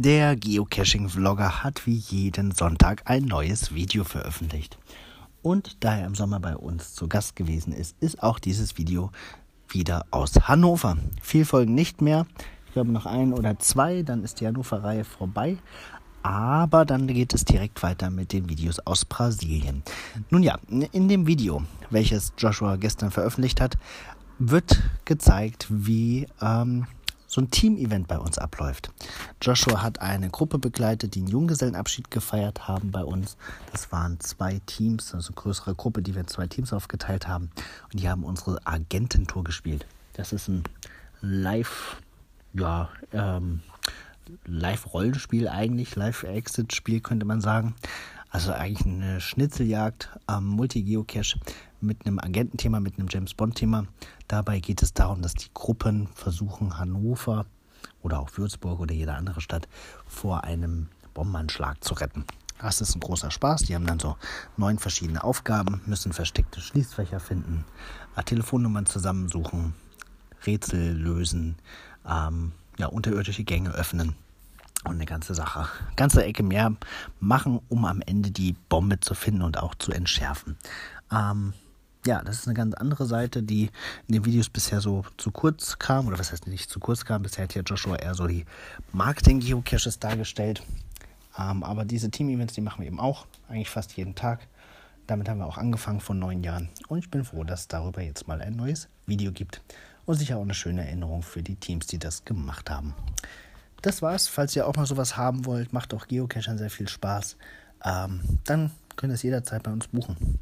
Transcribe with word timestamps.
Der 0.00 0.36
Geocaching-Vlogger 0.36 1.64
hat 1.64 1.84
wie 1.84 1.96
jeden 1.96 2.52
Sonntag 2.52 3.02
ein 3.06 3.24
neues 3.24 3.74
Video 3.74 4.04
veröffentlicht. 4.04 4.78
Und 5.42 5.78
da 5.80 5.96
er 5.96 6.06
im 6.06 6.14
Sommer 6.14 6.38
bei 6.38 6.56
uns 6.56 6.94
zu 6.94 7.08
Gast 7.08 7.34
gewesen 7.34 7.72
ist, 7.72 7.96
ist 7.98 8.22
auch 8.22 8.38
dieses 8.38 8.78
Video 8.78 9.10
wieder 9.68 10.06
aus 10.12 10.34
Hannover. 10.42 10.98
Viel 11.20 11.44
folgen 11.44 11.74
nicht 11.74 12.00
mehr. 12.00 12.28
Ich 12.66 12.74
glaube 12.74 12.92
noch 12.92 13.06
ein 13.06 13.32
oder 13.32 13.58
zwei, 13.58 14.02
dann 14.04 14.22
ist 14.22 14.40
die 14.40 14.46
Hannover-Reihe 14.46 15.02
vorbei. 15.02 15.58
Aber 16.22 16.84
dann 16.84 17.08
geht 17.08 17.34
es 17.34 17.44
direkt 17.44 17.82
weiter 17.82 18.08
mit 18.10 18.32
den 18.32 18.48
Videos 18.48 18.78
aus 18.78 19.04
Brasilien. 19.04 19.82
Nun 20.30 20.44
ja, 20.44 20.60
in 20.68 21.08
dem 21.08 21.26
Video, 21.26 21.64
welches 21.90 22.32
Joshua 22.38 22.76
gestern 22.76 23.10
veröffentlicht 23.10 23.60
hat, 23.60 23.76
wird 24.38 24.80
gezeigt, 25.04 25.66
wie 25.68 26.28
ähm, 26.40 26.86
so 27.28 27.42
ein 27.42 27.50
Team-Event 27.50 28.08
bei 28.08 28.18
uns 28.18 28.38
abläuft. 28.38 28.90
Joshua 29.40 29.82
hat 29.82 30.00
eine 30.00 30.30
Gruppe 30.30 30.58
begleitet, 30.58 31.14
die 31.14 31.20
einen 31.20 31.28
Junggesellenabschied 31.28 32.10
gefeiert 32.10 32.66
haben 32.66 32.90
bei 32.90 33.04
uns. 33.04 33.36
Das 33.70 33.92
waren 33.92 34.18
zwei 34.18 34.60
Teams, 34.66 35.14
also 35.14 35.28
eine 35.28 35.36
größere 35.36 35.74
Gruppe, 35.74 36.02
die 36.02 36.14
wir 36.14 36.22
in 36.22 36.26
zwei 36.26 36.46
Teams 36.46 36.72
aufgeteilt 36.72 37.28
haben. 37.28 37.50
Und 37.92 38.00
die 38.00 38.08
haben 38.08 38.24
unsere 38.24 38.66
Agententour 38.66 39.44
gespielt. 39.44 39.86
Das 40.14 40.32
ist 40.32 40.48
ein 40.48 40.64
Live, 41.20 41.96
ja, 42.54 42.88
ähm, 43.12 43.60
Live-Rollenspiel 44.46 45.48
eigentlich, 45.48 45.96
Live-Exit-Spiel 45.96 47.00
könnte 47.00 47.26
man 47.26 47.40
sagen. 47.40 47.74
Also 48.30 48.52
eigentlich 48.52 48.86
eine 48.86 49.20
Schnitzeljagd 49.20 50.10
am 50.26 50.46
Multi-Geocache 50.46 51.38
mit 51.80 52.06
einem 52.06 52.18
Agententhema, 52.18 52.80
mit 52.80 52.98
einem 52.98 53.08
James 53.10 53.34
Bond-Thema. 53.34 53.86
Dabei 54.26 54.60
geht 54.60 54.82
es 54.82 54.92
darum, 54.94 55.22
dass 55.22 55.34
die 55.34 55.50
Gruppen 55.54 56.08
versuchen, 56.14 56.78
Hannover 56.78 57.46
oder 58.02 58.20
auch 58.20 58.30
Würzburg 58.36 58.80
oder 58.80 58.94
jede 58.94 59.14
andere 59.14 59.40
Stadt 59.40 59.68
vor 60.06 60.44
einem 60.44 60.88
Bombenanschlag 61.14 61.82
zu 61.82 61.94
retten. 61.94 62.24
Das 62.60 62.80
ist 62.80 62.94
ein 62.96 63.00
großer 63.00 63.30
Spaß. 63.30 63.62
Die 63.62 63.74
haben 63.74 63.86
dann 63.86 64.00
so 64.00 64.16
neun 64.56 64.78
verschiedene 64.78 65.22
Aufgaben, 65.22 65.80
müssen 65.86 66.12
versteckte 66.12 66.60
Schließfächer 66.60 67.20
finden, 67.20 67.64
äh, 68.16 68.22
Telefonnummern 68.22 68.86
zusammensuchen, 68.86 69.74
Rätsel 70.44 70.92
lösen, 70.92 71.56
ähm, 72.08 72.52
ja, 72.78 72.86
unterirdische 72.86 73.44
Gänge 73.44 73.70
öffnen 73.70 74.16
und 74.84 74.94
eine 74.94 75.06
ganze 75.06 75.34
Sache, 75.34 75.68
ganze 75.96 76.24
Ecke 76.24 76.42
mehr 76.42 76.74
machen, 77.20 77.60
um 77.68 77.84
am 77.84 78.00
Ende 78.00 78.30
die 78.30 78.54
Bombe 78.68 79.00
zu 79.00 79.14
finden 79.14 79.42
und 79.42 79.58
auch 79.58 79.74
zu 79.74 79.92
entschärfen. 79.92 80.56
Ähm, 81.12 81.54
ja, 82.08 82.22
das 82.22 82.40
ist 82.40 82.46
eine 82.46 82.54
ganz 82.54 82.74
andere 82.74 83.06
Seite, 83.06 83.42
die 83.42 83.70
in 84.06 84.14
den 84.14 84.24
Videos 84.24 84.48
bisher 84.48 84.80
so 84.80 85.04
zu 85.16 85.30
kurz 85.30 85.78
kam, 85.78 86.06
oder 86.06 86.18
was 86.18 86.32
heißt 86.32 86.46
nicht 86.46 86.70
zu 86.70 86.80
kurz 86.80 87.04
kam, 87.04 87.22
bisher 87.22 87.44
hat 87.44 87.54
ja 87.54 87.62
Joshua 87.62 87.96
eher 87.96 88.14
so 88.14 88.26
die 88.26 88.44
Marketing-Geocaches 88.92 89.98
dargestellt. 89.98 90.62
Ähm, 91.38 91.62
aber 91.62 91.84
diese 91.84 92.10
Team-Events, 92.10 92.54
die 92.54 92.60
machen 92.60 92.80
wir 92.80 92.86
eben 92.86 93.00
auch, 93.00 93.26
eigentlich 93.48 93.70
fast 93.70 93.96
jeden 93.96 94.14
Tag. 94.14 94.48
Damit 95.06 95.28
haben 95.28 95.38
wir 95.38 95.46
auch 95.46 95.58
angefangen 95.58 96.00
vor 96.00 96.16
neun 96.16 96.42
Jahren. 96.42 96.68
Und 96.88 96.98
ich 96.98 97.10
bin 97.10 97.24
froh, 97.24 97.44
dass 97.44 97.60
es 97.60 97.68
darüber 97.68 98.02
jetzt 98.02 98.26
mal 98.26 98.40
ein 98.42 98.56
neues 98.56 98.88
Video 99.06 99.32
gibt. 99.32 99.62
Und 100.04 100.16
sicher 100.16 100.38
auch 100.38 100.42
eine 100.42 100.54
schöne 100.54 100.86
Erinnerung 100.86 101.22
für 101.22 101.42
die 101.42 101.56
Teams, 101.56 101.86
die 101.86 101.98
das 101.98 102.24
gemacht 102.24 102.70
haben 102.70 102.94
das 103.82 104.02
war's. 104.02 104.28
Falls 104.28 104.56
ihr 104.56 104.66
auch 104.66 104.76
mal 104.76 104.86
sowas 104.86 105.16
haben 105.16 105.46
wollt, 105.46 105.72
macht 105.72 105.94
auch 105.94 106.06
Geocachern 106.06 106.58
sehr 106.58 106.70
viel 106.70 106.88
Spaß. 106.88 107.36
Ähm, 107.84 108.20
dann 108.44 108.70
könnt 108.96 109.12
ihr 109.12 109.14
es 109.14 109.22
jederzeit 109.22 109.62
bei 109.62 109.72
uns 109.72 109.88
buchen. 109.88 110.38